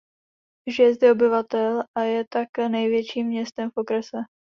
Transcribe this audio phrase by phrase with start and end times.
[0.69, 4.17] Žije zde obyvatel a je tak největším městem v okrese.